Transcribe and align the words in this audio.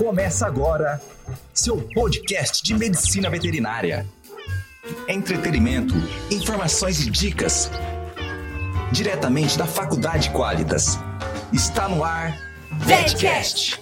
Começa 0.00 0.46
agora 0.46 0.98
seu 1.52 1.76
podcast 1.92 2.62
de 2.62 2.72
medicina 2.72 3.28
veterinária. 3.28 4.06
Entretenimento, 5.06 5.92
informações 6.30 7.06
e 7.06 7.10
dicas. 7.10 7.70
Diretamente 8.90 9.58
da 9.58 9.66
Faculdade 9.66 10.30
Qualitas. 10.30 10.96
Está 11.52 11.86
no 11.86 12.02
ar 12.02 12.34
VetCast. 12.78 13.78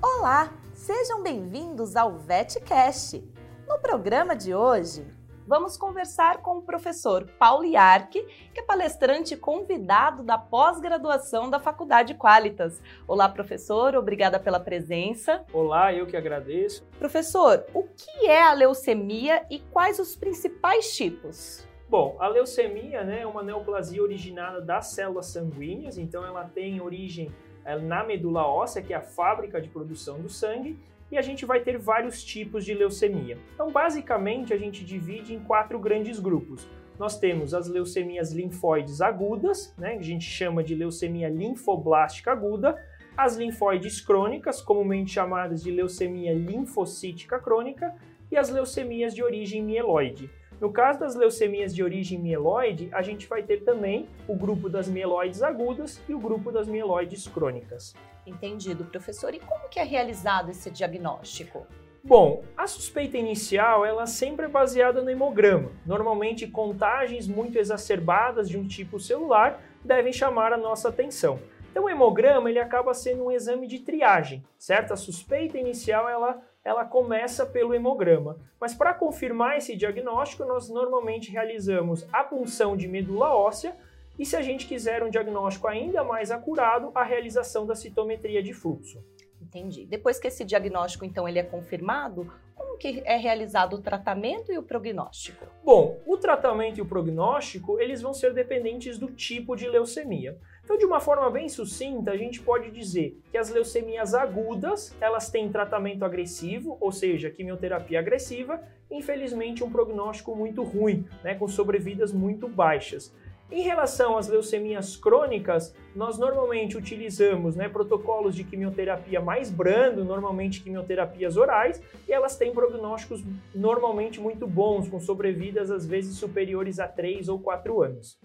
Olá, 0.00 0.52
sejam 0.76 1.20
bem-vindos 1.20 1.96
ao 1.96 2.16
VetCast. 2.20 3.24
No 3.66 3.80
programa 3.80 4.36
de 4.36 4.54
hoje, 4.54 5.04
vamos 5.46 5.76
conversar 5.76 6.38
com 6.38 6.58
o 6.58 6.62
professor 6.62 7.26
Paulo 7.38 7.64
Iarque, 7.64 8.22
que 8.52 8.60
é 8.60 8.62
palestrante 8.62 9.36
convidado 9.36 10.22
da 10.22 10.36
pós-graduação 10.36 11.48
da 11.48 11.60
Faculdade 11.60 12.14
Qualitas. 12.14 12.82
Olá, 13.06 13.28
professor, 13.28 13.94
obrigada 13.94 14.40
pela 14.40 14.58
presença. 14.58 15.44
Olá, 15.52 15.94
eu 15.94 16.06
que 16.06 16.16
agradeço. 16.16 16.84
Professor, 16.98 17.64
o 17.72 17.84
que 17.84 18.26
é 18.26 18.42
a 18.42 18.52
leucemia 18.52 19.46
e 19.48 19.60
quais 19.60 20.00
os 20.00 20.16
principais 20.16 20.96
tipos? 20.96 21.66
Bom, 21.88 22.16
a 22.18 22.26
leucemia 22.26 23.04
né, 23.04 23.20
é 23.20 23.26
uma 23.26 23.44
neoplasia 23.44 24.02
originada 24.02 24.60
das 24.60 24.88
células 24.88 25.26
sanguíneas, 25.26 25.96
então 25.96 26.26
ela 26.26 26.44
tem 26.44 26.80
origem 26.80 27.30
eh, 27.64 27.78
na 27.78 28.02
medula 28.02 28.44
óssea, 28.44 28.82
que 28.82 28.92
é 28.92 28.96
a 28.96 29.00
fábrica 29.00 29.60
de 29.60 29.68
produção 29.68 30.20
do 30.20 30.28
sangue, 30.28 30.76
e 31.10 31.16
a 31.16 31.22
gente 31.22 31.44
vai 31.44 31.60
ter 31.60 31.78
vários 31.78 32.22
tipos 32.22 32.64
de 32.64 32.74
leucemia. 32.74 33.38
Então, 33.54 33.70
basicamente, 33.70 34.52
a 34.52 34.56
gente 34.56 34.84
divide 34.84 35.34
em 35.34 35.40
quatro 35.40 35.78
grandes 35.78 36.18
grupos. 36.18 36.68
Nós 36.98 37.18
temos 37.18 37.52
as 37.52 37.68
leucemias 37.68 38.32
linfóides 38.32 39.00
agudas, 39.00 39.74
né, 39.76 39.92
que 39.92 40.00
a 40.00 40.04
gente 40.04 40.24
chama 40.24 40.64
de 40.64 40.74
leucemia 40.74 41.28
linfoblástica 41.28 42.32
aguda, 42.32 42.76
as 43.16 43.36
linfóides 43.36 44.00
crônicas, 44.00 44.60
comumente 44.60 45.12
chamadas 45.12 45.62
de 45.62 45.70
leucemia 45.70 46.34
linfocítica 46.34 47.38
crônica, 47.38 47.94
e 48.30 48.36
as 48.36 48.50
leucemias 48.50 49.14
de 49.14 49.22
origem 49.22 49.62
mieloide. 49.62 50.30
No 50.58 50.72
caso 50.72 50.98
das 50.98 51.14
leucemias 51.14 51.74
de 51.74 51.82
origem 51.82 52.18
mieloide, 52.18 52.88
a 52.92 53.02
gente 53.02 53.26
vai 53.26 53.42
ter 53.42 53.62
também 53.62 54.08
o 54.26 54.34
grupo 54.34 54.70
das 54.70 54.88
mieloides 54.88 55.42
agudas 55.42 56.00
e 56.08 56.14
o 56.14 56.18
grupo 56.18 56.50
das 56.50 56.66
mieloides 56.66 57.28
crônicas. 57.28 57.94
Entendido, 58.26 58.84
professor. 58.86 59.34
E 59.34 59.38
como 59.38 59.68
que 59.68 59.78
é 59.78 59.84
realizado 59.84 60.50
esse 60.50 60.70
diagnóstico? 60.70 61.66
Bom, 62.02 62.42
a 62.56 62.66
suspeita 62.66 63.18
inicial 63.18 63.84
ela 63.84 64.06
sempre 64.06 64.46
é 64.46 64.48
baseada 64.48 65.02
no 65.02 65.10
hemograma. 65.10 65.72
Normalmente, 65.84 66.46
contagens 66.46 67.28
muito 67.28 67.58
exacerbadas 67.58 68.48
de 68.48 68.56
um 68.56 68.66
tipo 68.66 68.98
celular 68.98 69.60
devem 69.84 70.12
chamar 70.12 70.52
a 70.52 70.56
nossa 70.56 70.88
atenção. 70.88 71.38
Então, 71.70 71.84
o 71.84 71.90
hemograma 71.90 72.48
ele 72.48 72.58
acaba 72.58 72.94
sendo 72.94 73.24
um 73.24 73.30
exame 73.30 73.66
de 73.66 73.80
triagem, 73.80 74.42
certo? 74.56 74.92
A 74.92 74.96
suspeita 74.96 75.58
inicial 75.58 76.08
ela 76.08 76.40
ela 76.66 76.84
começa 76.84 77.46
pelo 77.46 77.72
hemograma. 77.72 78.40
Mas 78.60 78.74
para 78.74 78.92
confirmar 78.92 79.56
esse 79.56 79.76
diagnóstico, 79.76 80.44
nós 80.44 80.68
normalmente 80.68 81.30
realizamos 81.30 82.04
a 82.12 82.24
punção 82.24 82.76
de 82.76 82.88
medula 82.88 83.32
óssea 83.32 83.76
e, 84.18 84.26
se 84.26 84.34
a 84.34 84.42
gente 84.42 84.66
quiser 84.66 85.00
um 85.04 85.08
diagnóstico 85.08 85.68
ainda 85.68 86.02
mais 86.02 86.32
acurado, 86.32 86.90
a 86.92 87.04
realização 87.04 87.64
da 87.64 87.76
citometria 87.76 88.42
de 88.42 88.52
fluxo. 88.52 89.00
Entendi. 89.40 89.86
Depois 89.86 90.18
que 90.18 90.26
esse 90.26 90.44
diagnóstico, 90.44 91.04
então, 91.04 91.28
ele 91.28 91.38
é 91.38 91.44
confirmado, 91.44 92.32
que 92.76 93.02
é 93.04 93.16
realizado 93.16 93.74
o 93.74 93.82
tratamento 93.82 94.52
e 94.52 94.58
o 94.58 94.62
prognóstico? 94.62 95.46
Bom, 95.64 95.98
o 96.06 96.16
tratamento 96.16 96.78
e 96.78 96.82
o 96.82 96.86
prognóstico, 96.86 97.80
eles 97.80 98.02
vão 98.02 98.14
ser 98.14 98.32
dependentes 98.32 98.98
do 98.98 99.10
tipo 99.10 99.56
de 99.56 99.68
leucemia. 99.68 100.38
Então, 100.64 100.76
de 100.76 100.84
uma 100.84 101.00
forma 101.00 101.30
bem 101.30 101.48
sucinta, 101.48 102.10
a 102.10 102.16
gente 102.16 102.42
pode 102.42 102.70
dizer 102.70 103.20
que 103.30 103.38
as 103.38 103.50
leucemias 103.50 104.14
agudas, 104.14 104.96
elas 105.00 105.30
têm 105.30 105.48
tratamento 105.48 106.04
agressivo, 106.04 106.76
ou 106.80 106.90
seja, 106.90 107.30
quimioterapia 107.30 108.00
agressiva, 108.00 108.60
infelizmente 108.90 109.62
um 109.62 109.70
prognóstico 109.70 110.34
muito 110.34 110.62
ruim, 110.62 111.06
né, 111.22 111.34
com 111.34 111.46
sobrevidas 111.46 112.12
muito 112.12 112.48
baixas. 112.48 113.14
Em 113.50 113.62
relação 113.62 114.18
às 114.18 114.26
leucemias 114.26 114.96
crônicas, 114.96 115.72
nós 115.94 116.18
normalmente 116.18 116.76
utilizamos 116.76 117.54
né, 117.54 117.68
protocolos 117.68 118.34
de 118.34 118.42
quimioterapia 118.42 119.20
mais 119.20 119.50
brando, 119.50 120.04
normalmente 120.04 120.62
quimioterapias 120.62 121.36
orais, 121.36 121.80
e 122.08 122.12
elas 122.12 122.36
têm 122.36 122.52
prognósticos 122.52 123.22
normalmente 123.54 124.20
muito 124.20 124.48
bons, 124.48 124.88
com 124.88 124.98
sobrevidas 124.98 125.70
às 125.70 125.86
vezes 125.86 126.16
superiores 126.16 126.80
a 126.80 126.88
3 126.88 127.28
ou 127.28 127.38
4 127.38 127.82
anos. 127.82 128.18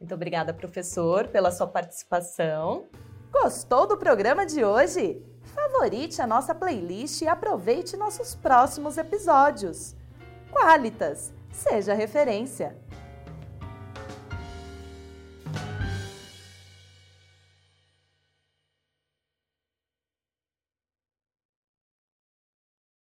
Muito 0.00 0.14
obrigada, 0.14 0.54
professor, 0.54 1.28
pela 1.28 1.50
sua 1.50 1.66
participação. 1.66 2.84
Gostou 3.30 3.86
do 3.86 3.98
programa 3.98 4.46
de 4.46 4.64
hoje? 4.64 5.22
Favorite 5.54 6.20
a 6.20 6.26
nossa 6.26 6.54
playlist 6.54 7.20
e 7.20 7.28
aproveite 7.28 7.96
nossos 7.96 8.34
próximos 8.34 8.96
episódios. 8.96 9.94
Qualitas, 10.50 11.32
seja 11.50 11.92
referência. 11.92 12.85